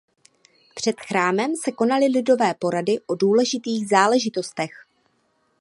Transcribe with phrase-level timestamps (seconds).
[0.75, 4.87] Před chrámem se konaly lidové porady o důležitých záležitostech.